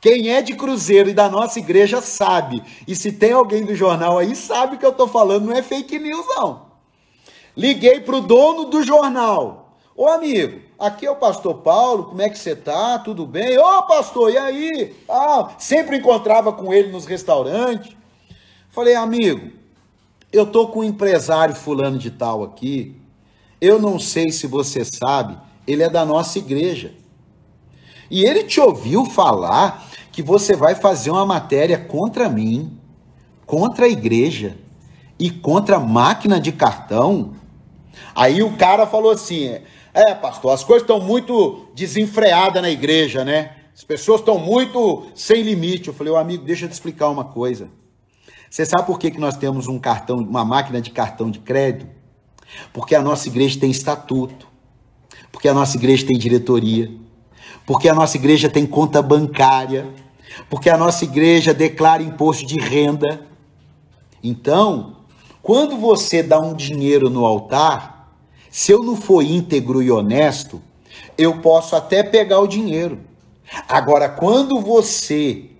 [0.00, 2.60] Quem é de Cruzeiro e da nossa igreja sabe.
[2.88, 5.98] E se tem alguém do jornal aí, sabe que eu estou falando, não é fake
[5.98, 6.62] news, não.
[7.56, 9.76] Liguei para o dono do jornal.
[9.96, 12.98] Ô amigo, aqui é o pastor Paulo, como é que você tá?
[12.98, 13.56] Tudo bem?
[13.58, 14.94] Ô pastor, e aí?
[15.08, 17.94] Ah, sempre encontrava com ele nos restaurantes.
[18.74, 19.52] Falei, amigo,
[20.32, 22.96] eu tô com um empresário fulano de tal aqui.
[23.60, 26.92] Eu não sei se você sabe, ele é da nossa igreja.
[28.10, 32.76] E ele te ouviu falar que você vai fazer uma matéria contra mim,
[33.46, 34.58] contra a igreja
[35.20, 37.36] e contra a máquina de cartão.
[38.12, 39.56] Aí o cara falou assim:
[39.94, 43.54] é, pastor, as coisas estão muito desenfreadas na igreja, né?
[43.72, 45.86] As pessoas estão muito sem limite.
[45.86, 47.68] Eu falei, ô amigo, deixa eu te explicar uma coisa.
[48.54, 51.88] Você sabe por que, que nós temos um cartão, uma máquina de cartão de crédito?
[52.72, 54.46] Porque a nossa igreja tem estatuto,
[55.32, 56.88] porque a nossa igreja tem diretoria,
[57.66, 59.88] porque a nossa igreja tem conta bancária,
[60.48, 63.26] porque a nossa igreja declara imposto de renda.
[64.22, 64.98] Então,
[65.42, 68.08] quando você dá um dinheiro no altar,
[68.52, 70.62] se eu não for íntegro e honesto,
[71.18, 73.00] eu posso até pegar o dinheiro.
[73.68, 75.50] Agora, quando você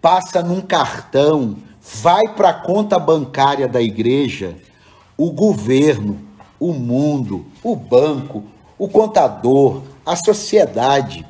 [0.00, 4.56] passa num cartão, vai para a conta bancária da igreja,
[5.16, 6.20] o governo,
[6.60, 8.44] o mundo, o banco,
[8.78, 11.26] o contador, a sociedade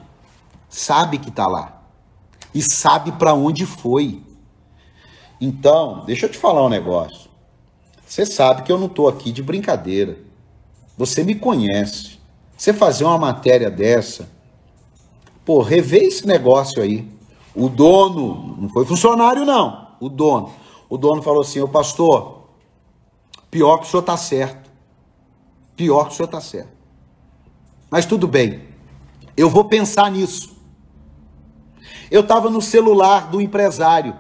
[0.68, 1.82] sabe que está lá
[2.54, 4.22] e sabe para onde foi.
[5.40, 7.30] Então, deixa eu te falar um negócio.
[8.06, 10.18] Você sabe que eu não estou aqui de brincadeira.
[10.96, 12.18] Você me conhece.
[12.56, 14.28] Você fazer uma matéria dessa,
[15.44, 17.08] pô, revê esse negócio aí.
[17.54, 20.52] O dono, não foi funcionário não, o dono.
[20.88, 22.48] O dono falou assim: "Ô pastor,
[23.50, 24.70] pior que o senhor tá certo.
[25.76, 26.72] Pior que o senhor tá certo.
[27.90, 28.68] Mas tudo bem.
[29.37, 30.56] Eu vou pensar nisso.
[32.11, 34.16] Eu estava no celular do empresário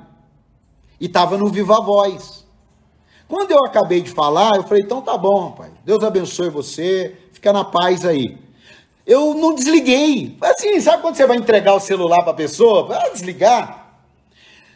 [1.00, 2.46] e estava no Viva Voz.
[3.26, 5.70] Quando eu acabei de falar, eu falei, então tá bom, pai.
[5.84, 8.38] Deus abençoe você, fica na paz aí.
[9.06, 10.36] Eu não desliguei.
[10.40, 12.86] Assim, sabe quando você vai entregar o celular para a pessoa?
[12.86, 13.77] Vai desligar.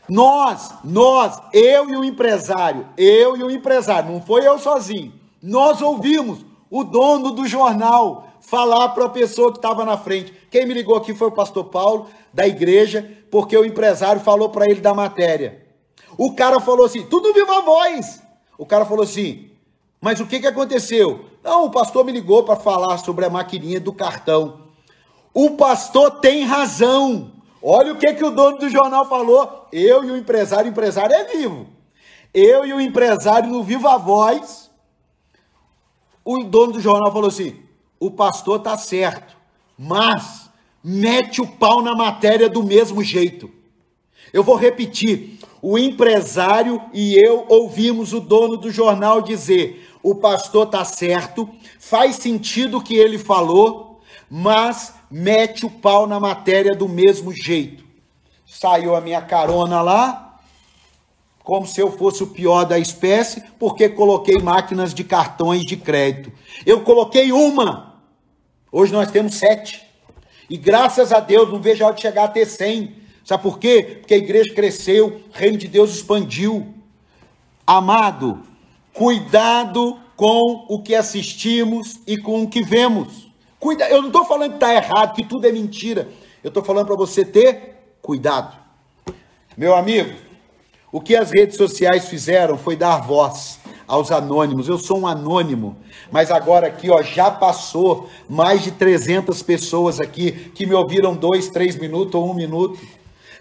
[0.09, 5.12] Nós, nós, eu e o empresário, eu e o empresário, não foi eu sozinho.
[5.43, 10.33] Nós ouvimos o dono do jornal falar para a pessoa que estava na frente.
[10.51, 14.69] Quem me ligou aqui foi o pastor Paulo, da igreja, porque o empresário falou para
[14.69, 15.67] ele da matéria.
[16.17, 18.23] O cara falou assim: tudo viva voz.
[18.59, 19.51] O cara falou assim:
[20.01, 21.27] Mas o que, que aconteceu?
[21.43, 24.61] Não, o pastor me ligou para falar sobre a maquininha do cartão.
[25.35, 27.33] O pastor tem razão.
[27.62, 29.68] Olha o que, que o dono do jornal falou.
[29.72, 31.68] Eu e o empresário, o empresário é vivo.
[32.35, 34.70] Eu e o empresário no Viva Voz.
[36.25, 37.62] O dono do jornal falou assim:
[38.01, 39.37] o pastor tá certo,
[39.79, 40.51] mas
[40.83, 43.51] mete o pau na matéria do mesmo jeito.
[44.33, 50.66] Eu vou repetir: o empresário e eu ouvimos o dono do jornal dizer: o pastor
[50.66, 51.48] está certo,
[51.79, 57.85] faz sentido o que ele falou, mas mete o pau na matéria do mesmo jeito.
[58.46, 60.38] Saiu a minha carona lá,
[61.44, 66.33] como se eu fosse o pior da espécie, porque coloquei máquinas de cartões de crédito.
[66.64, 68.01] Eu coloquei uma,
[68.70, 69.83] hoje nós temos sete.
[70.48, 72.96] E graças a Deus, não vejo a hora de chegar a ter cem.
[73.22, 73.98] Sabe por quê?
[74.01, 76.75] Porque a igreja cresceu, o reino de Deus expandiu.
[77.66, 78.42] Amado,
[78.94, 83.32] cuidado com o que assistimos e com o que vemos.
[83.62, 86.09] Cuida, eu não estou falando que está errado, que tudo é mentira.
[86.42, 88.57] Eu estou falando para você ter cuidado.
[89.57, 90.11] Meu amigo,
[90.90, 94.66] o que as redes sociais fizeram foi dar voz aos anônimos.
[94.66, 95.77] Eu sou um anônimo,
[96.11, 101.48] mas agora aqui, ó, já passou mais de 300 pessoas aqui que me ouviram dois,
[101.48, 102.81] três minutos ou um minuto.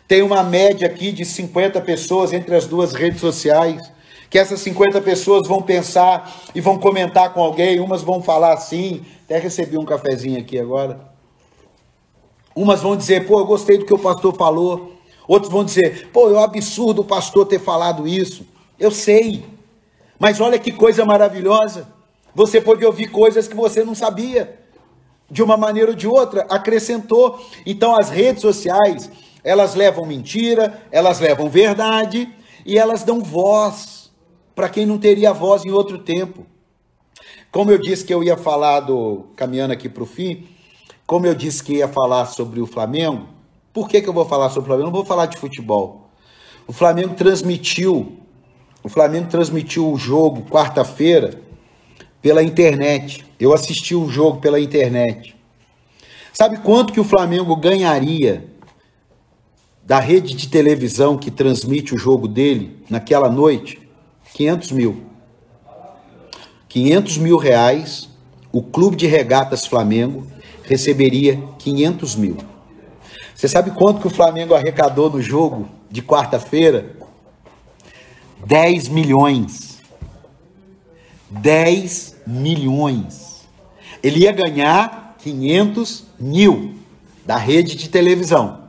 [0.08, 3.92] Tem uma média aqui de 50 pessoas entre as duas redes sociais
[4.32, 9.06] que essas 50 pessoas vão pensar e vão comentar com alguém, umas vão falar assim,
[9.32, 11.00] até recebi um cafezinho aqui agora.
[12.54, 14.98] Umas vão dizer, pô, eu gostei do que o pastor falou.
[15.26, 18.46] Outros vão dizer, pô, é um absurdo o pastor ter falado isso.
[18.78, 19.46] Eu sei.
[20.20, 21.88] Mas olha que coisa maravilhosa.
[22.36, 24.60] Você pode ouvir coisas que você não sabia.
[25.30, 27.40] De uma maneira ou de outra, acrescentou.
[27.66, 29.10] Então as redes sociais,
[29.46, 32.28] elas levam mentira, elas levam verdade
[32.66, 34.12] e elas dão voz
[34.54, 36.46] para quem não teria voz em outro tempo.
[37.52, 40.48] Como eu disse que eu ia falar do caminhando aqui para o fim,
[41.06, 43.28] como eu disse que ia falar sobre o Flamengo,
[43.74, 44.86] por que, que eu vou falar sobre o Flamengo?
[44.86, 46.10] Não vou falar de futebol.
[46.66, 48.18] O Flamengo transmitiu,
[48.82, 51.42] o Flamengo transmitiu o jogo quarta-feira
[52.22, 53.26] pela internet.
[53.38, 55.36] Eu assisti o jogo pela internet.
[56.32, 58.50] Sabe quanto que o Flamengo ganharia
[59.84, 63.82] da rede de televisão que transmite o jogo dele naquela noite?
[64.34, 65.11] 500 mil.
[66.72, 68.08] 500 mil reais,
[68.50, 70.26] o Clube de Regatas Flamengo
[70.64, 72.38] receberia 500 mil.
[73.36, 76.96] Você sabe quanto que o Flamengo arrecadou no jogo de quarta-feira?
[78.46, 79.82] 10 milhões.
[81.30, 83.42] 10 milhões.
[84.02, 86.76] Ele ia ganhar 500 mil
[87.26, 88.62] da rede de televisão.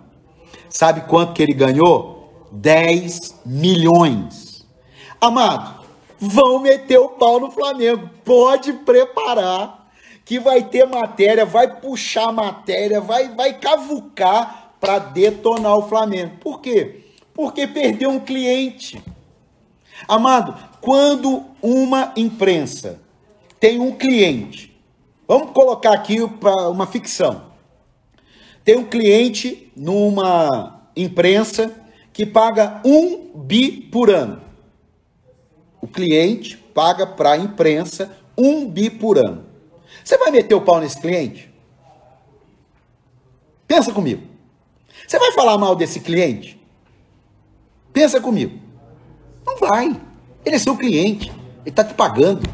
[0.68, 2.48] Sabe quanto que ele ganhou?
[2.50, 4.66] 10 milhões.
[5.20, 5.81] Amado,
[6.22, 8.08] vão meter o pau no Flamengo.
[8.24, 9.90] Pode preparar
[10.24, 16.36] que vai ter matéria, vai puxar matéria, vai, vai cavucar para detonar o Flamengo.
[16.40, 17.06] Por quê?
[17.34, 19.02] Porque perdeu um cliente.
[20.06, 23.00] Amado, quando uma imprensa
[23.58, 24.72] tem um cliente,
[25.26, 27.50] vamos colocar aqui para uma ficção.
[28.64, 31.74] Tem um cliente numa imprensa
[32.12, 34.51] que paga um bi por ano
[35.82, 39.44] o cliente paga para a imprensa um bi por ano.
[40.02, 41.52] Você vai meter o pau nesse cliente?
[43.66, 44.22] Pensa comigo.
[45.06, 46.58] Você vai falar mal desse cliente?
[47.92, 48.58] Pensa comigo.
[49.44, 50.00] Não vai.
[50.44, 51.30] Ele é seu cliente.
[51.30, 52.48] Ele está te pagando.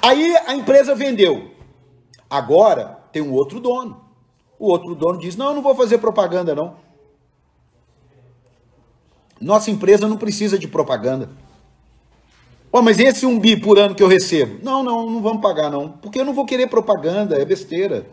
[0.00, 1.50] Aí a empresa vendeu.
[2.30, 4.04] Agora tem um outro dono.
[4.58, 6.76] O outro dono diz: Não, eu não vou fazer propaganda, não.
[9.38, 11.28] Nossa empresa não precisa de propaganda.
[12.78, 14.58] Oh, mas esse um bi por ano que eu recebo?
[14.62, 18.06] Não, não, não vamos pagar não, porque eu não vou querer propaganda, é besteira.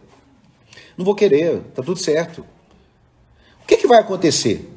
[0.97, 2.45] Não vou querer, tá tudo certo.
[3.61, 4.73] O que, que vai acontecer?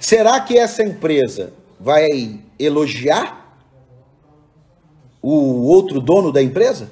[0.00, 3.56] Será que essa empresa vai elogiar
[5.22, 6.90] o outro dono da empresa?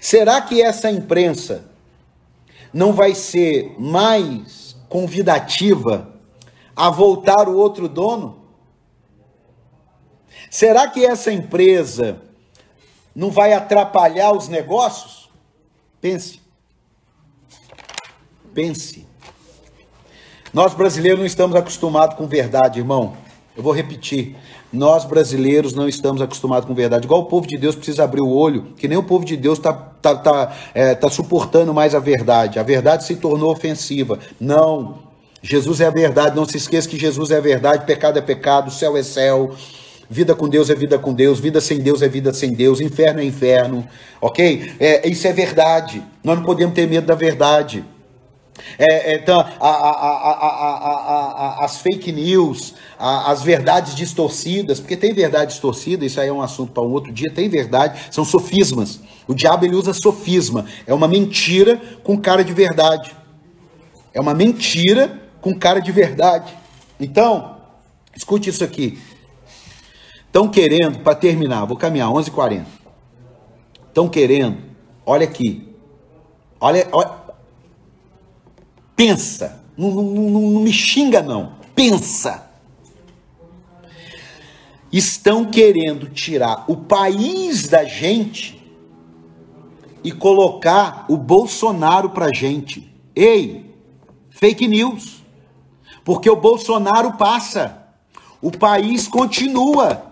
[0.00, 1.64] Será que essa imprensa
[2.72, 6.08] não vai ser mais convidativa
[6.76, 8.39] a voltar o outro dono?
[10.50, 12.20] Será que essa empresa
[13.14, 15.30] não vai atrapalhar os negócios?
[16.00, 16.40] Pense.
[18.52, 19.06] Pense.
[20.52, 23.16] Nós brasileiros não estamos acostumados com verdade, irmão.
[23.56, 24.36] Eu vou repetir.
[24.72, 27.06] Nós brasileiros não estamos acostumados com verdade.
[27.06, 29.58] Igual o povo de Deus precisa abrir o olho, que nem o povo de Deus
[29.58, 32.58] está tá, tá, é, tá suportando mais a verdade.
[32.58, 34.18] A verdade se tornou ofensiva.
[34.40, 34.98] Não.
[35.40, 36.34] Jesus é a verdade.
[36.34, 37.86] Não se esqueça que Jesus é a verdade.
[37.86, 38.70] Pecado é pecado.
[38.72, 39.54] Céu é céu.
[40.12, 43.20] Vida com Deus é vida com Deus, vida sem Deus é vida sem Deus, inferno
[43.20, 43.88] é inferno,
[44.20, 44.72] ok?
[44.80, 46.02] É, isso é verdade.
[46.24, 47.84] Nós não podemos ter medo da verdade.
[48.76, 49.94] É, então, a, a,
[51.60, 56.42] a, as fake news, as verdades distorcidas, porque tem verdade distorcida, isso aí é um
[56.42, 59.00] assunto para um outro dia, tem verdade, são sofismas.
[59.28, 63.12] O diabo ele usa sofisma, é uma mentira com cara de verdade.
[64.12, 66.52] É uma mentira com cara de verdade.
[66.98, 67.58] Então,
[68.16, 68.98] escute isso aqui.
[70.30, 72.64] Estão querendo, para terminar, vou caminhar, 11h40.
[73.88, 74.58] Estão querendo,
[75.04, 75.74] olha aqui,
[76.60, 77.10] olha, olha
[78.94, 82.48] pensa, não, não, não, não me xinga não, pensa.
[84.92, 88.62] Estão querendo tirar o país da gente
[90.04, 92.88] e colocar o Bolsonaro para gente.
[93.16, 93.74] Ei,
[94.30, 95.24] fake news.
[96.04, 97.84] Porque o Bolsonaro passa,
[98.40, 100.09] o país continua.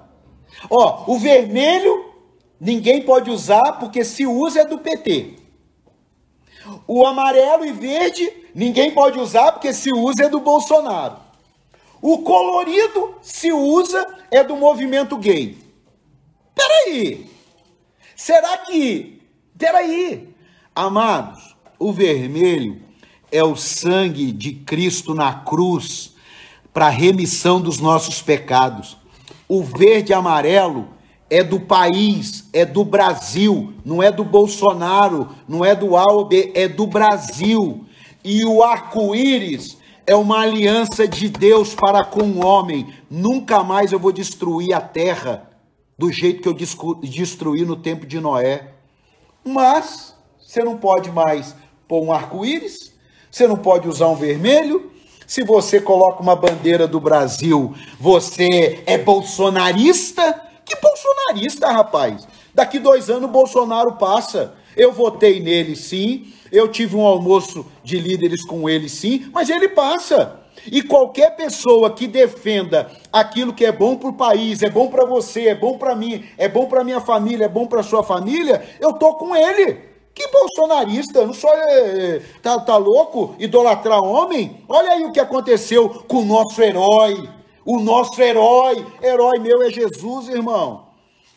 [0.71, 2.13] Ó, o vermelho
[2.61, 5.35] ninguém pode usar porque se usa é do PT.
[6.87, 11.17] O amarelo e verde ninguém pode usar porque se usa é do Bolsonaro.
[12.01, 15.59] O colorido se usa é do movimento gay.
[16.55, 17.31] Peraí.
[18.15, 19.23] Será que.
[19.57, 20.29] Peraí.
[20.75, 22.81] Amados, o vermelho
[23.33, 26.15] é o sangue de Cristo na cruz
[26.73, 28.97] para remissão dos nossos pecados.
[29.49, 30.89] O verde e amarelo
[31.31, 36.27] é do país, é do Brasil, não é do Bolsonaro, não é do A ou
[36.27, 37.87] B, é do Brasil.
[38.23, 42.93] E o arco-íris é uma aliança de Deus para com o homem.
[43.11, 45.51] Nunca mais eu vou destruir a terra
[45.99, 48.73] do jeito que eu destruí no tempo de Noé.
[49.45, 51.55] Mas você não pode mais
[51.87, 52.93] pôr um arco-íris,
[53.31, 54.91] você não pode usar um vermelho.
[55.29, 62.29] Se você coloca uma bandeira do Brasil, você é bolsonarista que bolsonarista, rapaz?
[62.55, 64.53] Daqui dois anos o Bolsonaro passa.
[64.77, 69.69] Eu votei nele sim, eu tive um almoço de líderes com ele sim, mas ele
[69.69, 70.41] passa.
[70.67, 75.07] E qualquer pessoa que defenda aquilo que é bom para o país, é bom para
[75.07, 78.63] você, é bom para mim, é bom para minha família, é bom para sua família,
[78.79, 79.88] eu tô com ele.
[80.19, 81.49] Que bolsonarista, não sou.
[81.55, 83.37] É, tá, tá louco?
[83.39, 84.65] Idolatrar homem?
[84.69, 87.31] Olha aí o que aconteceu com o nosso herói.
[87.65, 90.89] O nosso herói, herói meu é Jesus, irmão.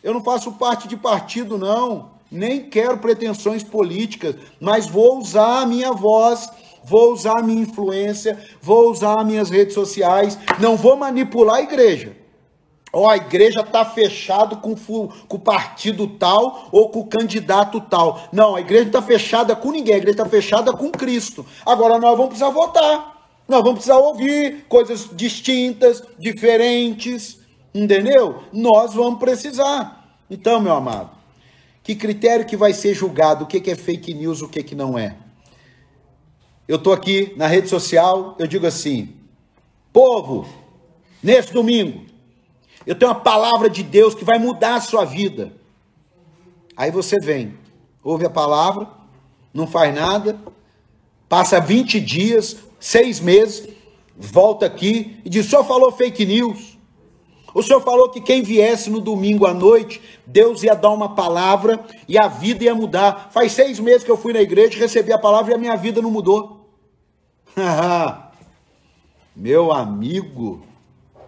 [0.02, 2.10] Eu não faço parte de partido, não.
[2.28, 6.50] Nem quero pretensões políticas, mas vou usar a minha voz,
[6.82, 10.36] vou usar a minha influência, vou usar minhas redes sociais.
[10.58, 12.16] Não vou manipular a igreja.
[12.92, 18.28] Ó, a igreja está fechado com, com o partido tal ou com o candidato tal.
[18.30, 21.46] Não, a igreja está fechada com ninguém, a igreja está fechada com Cristo.
[21.64, 23.12] Agora nós vamos precisar votar.
[23.48, 27.38] Nós vamos precisar ouvir coisas distintas, diferentes,
[27.74, 28.42] entendeu?
[28.52, 30.16] Nós vamos precisar.
[30.30, 31.10] Então, meu amado,
[31.82, 33.44] que critério que vai ser julgado?
[33.44, 35.16] O que é fake news, o que não é?
[36.68, 39.14] Eu estou aqui na rede social, eu digo assim:
[39.92, 40.46] povo,
[41.22, 42.11] nesse domingo,
[42.86, 45.52] eu tenho uma palavra de Deus que vai mudar a sua vida.
[46.76, 47.54] Aí você vem,
[48.02, 48.88] ouve a palavra,
[49.52, 50.38] não faz nada,
[51.28, 53.68] passa 20 dias, seis meses,
[54.16, 56.72] volta aqui e diz: o senhor falou fake news.
[57.54, 61.84] O senhor falou que quem viesse no domingo à noite, Deus ia dar uma palavra
[62.08, 63.28] e a vida ia mudar.
[63.30, 66.00] Faz seis meses que eu fui na igreja, recebi a palavra e a minha vida
[66.00, 66.66] não mudou.
[69.36, 70.62] Meu amigo,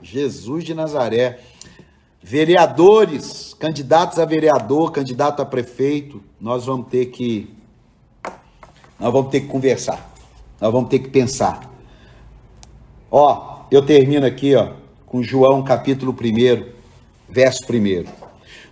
[0.05, 1.41] Jesus de Nazaré.
[2.23, 7.53] Vereadores, candidatos a vereador, candidato a prefeito, nós vamos ter que
[9.01, 10.15] nós vamos ter que conversar.
[10.61, 11.69] Nós vamos ter que pensar.
[13.11, 14.73] Ó, eu termino aqui, ó,
[15.05, 16.67] com João capítulo 1,
[17.29, 18.05] verso 1.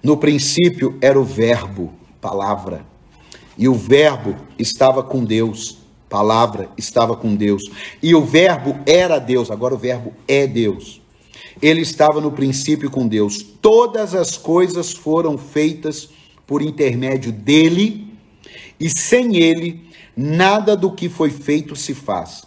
[0.02, 2.84] No princípio era o verbo, palavra.
[3.58, 5.78] E o verbo estava com Deus,
[6.08, 7.62] palavra estava com Deus.
[8.02, 11.01] E o verbo era Deus, agora o verbo é Deus.
[11.62, 13.40] Ele estava no princípio com Deus.
[13.40, 16.10] Todas as coisas foram feitas
[16.46, 18.12] por intermédio dele,
[18.78, 22.42] e sem ele nada do que foi feito se faz.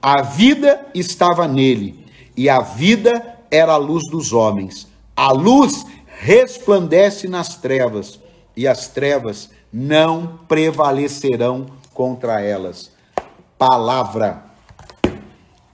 [0.00, 2.04] A vida estava nele,
[2.36, 4.86] e a vida era a luz dos homens.
[5.16, 5.84] A luz
[6.20, 8.20] resplandece nas trevas,
[8.54, 12.92] e as trevas não prevalecerão contra elas.
[13.56, 14.44] Palavra.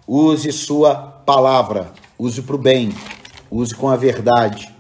[0.06, 1.92] Use sua palavra,
[2.24, 2.90] use para o bem,
[3.50, 4.72] use com a verdade.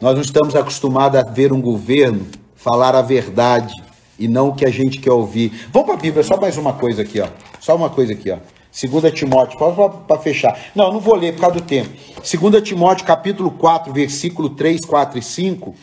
[0.00, 3.74] Nós não estamos acostumados a ver um governo falar a verdade
[4.18, 5.68] e não o que a gente quer ouvir.
[5.72, 7.28] Vamos para a Bíblia, só mais uma coisa aqui, ó.
[7.60, 8.38] Só uma coisa aqui, ó.
[8.72, 9.58] 2 Timóteo,
[10.06, 10.58] para fechar.
[10.74, 11.90] Não, não vou ler por causa do tempo.
[12.16, 15.74] 2 Timóteo, capítulo 4, versículo 3, 4 e 5,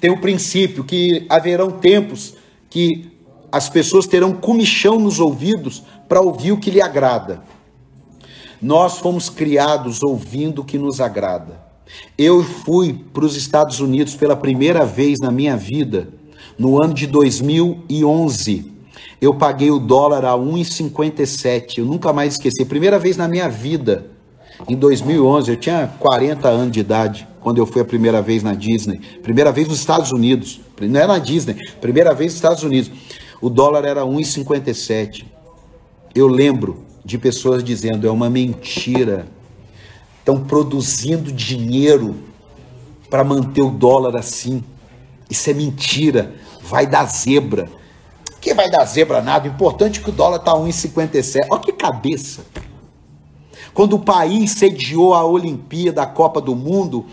[0.00, 2.34] tem o princípio que haverão tempos
[2.68, 3.10] que
[3.50, 7.42] as pessoas terão comichão nos ouvidos para ouvir o que lhe agrada.
[8.64, 11.62] Nós fomos criados ouvindo o que nos agrada.
[12.16, 16.08] Eu fui para os Estados Unidos pela primeira vez na minha vida
[16.58, 18.72] no ano de 2011,
[19.20, 21.78] eu paguei o dólar a 1,57.
[21.78, 22.64] Eu nunca mais esqueci.
[22.64, 24.06] Primeira vez na minha vida,
[24.68, 28.54] em 2011, eu tinha 40 anos de idade, quando eu fui a primeira vez na
[28.54, 29.00] Disney.
[29.22, 30.60] Primeira vez nos Estados Unidos.
[30.80, 32.90] Não é na Disney, primeira vez nos Estados Unidos.
[33.40, 35.24] O dólar era 1,57.
[36.14, 39.26] Eu lembro de pessoas dizendo: é uma mentira.
[40.18, 42.16] Estão produzindo dinheiro
[43.10, 44.64] para manter o dólar assim.
[45.28, 46.34] Isso é mentira
[46.64, 47.68] vai dar zebra.
[48.40, 51.46] Que vai dar zebra nada, o importante é que o dólar está 1,57.
[51.50, 52.44] Olha que cabeça.
[53.72, 57.06] Quando o país sediou a Olimpíada, a Copa do Mundo,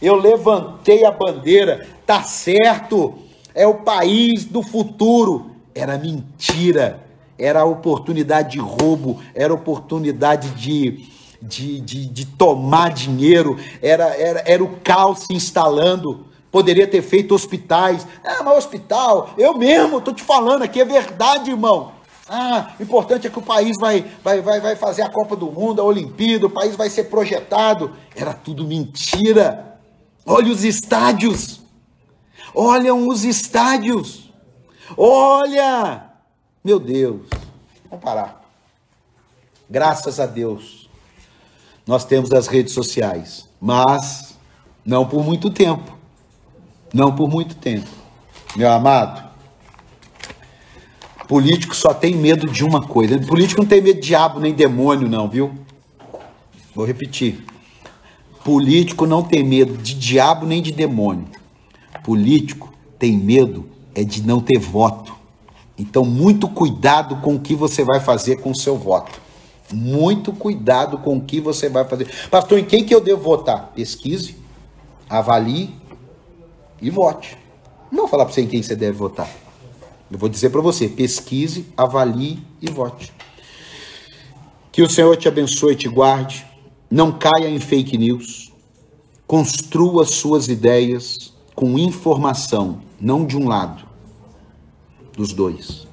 [0.00, 3.18] Eu levantei a bandeira, tá certo,
[3.52, 5.50] é o país do futuro.
[5.74, 7.04] Era mentira,
[7.38, 11.08] era oportunidade de roubo, era oportunidade de,
[11.40, 16.26] de, de, de tomar dinheiro, era, era, era o caos se instalando.
[16.50, 18.06] Poderia ter feito hospitais.
[18.24, 21.92] Ah, mas hospital, eu mesmo, estou te falando aqui, é verdade, irmão.
[22.28, 25.46] Ah, o importante é que o país vai, vai, vai, vai fazer a Copa do
[25.50, 27.92] Mundo, a Olimpíada, o país vai ser projetado.
[28.14, 29.78] Era tudo mentira.
[30.26, 31.60] Olha os estádios.
[32.54, 34.30] Olham os estádios.
[34.96, 36.07] Olha!
[36.68, 37.22] Meu Deus.
[37.88, 38.44] Vamos parar.
[39.70, 40.86] Graças a Deus,
[41.86, 44.36] nós temos as redes sociais, mas
[44.84, 45.96] não por muito tempo.
[46.92, 47.88] Não por muito tempo.
[48.54, 49.26] Meu amado,
[51.26, 53.18] político só tem medo de uma coisa.
[53.18, 55.54] Político não tem medo de diabo nem demônio, não, viu?
[56.74, 57.46] Vou repetir.
[58.44, 61.28] Político não tem medo de diabo nem de demônio.
[62.04, 65.17] Político tem medo é de não ter voto.
[65.78, 69.20] Então, muito cuidado com o que você vai fazer com o seu voto.
[69.72, 72.08] Muito cuidado com o que você vai fazer.
[72.30, 73.72] Pastor, em quem que eu devo votar?
[73.74, 74.36] Pesquise,
[75.08, 75.70] avalie
[76.80, 77.36] e vote.
[77.90, 79.30] Não vou falar para você em quem você deve votar.
[80.10, 83.12] Eu vou dizer para você: pesquise, avalie e vote.
[84.72, 86.46] Que o Senhor te abençoe e te guarde.
[86.90, 88.52] Não caia em fake news.
[89.26, 93.87] Construa suas ideias com informação, não de um lado,
[95.18, 95.88] dos dois.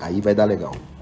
[0.00, 0.74] Aí vai dar legal.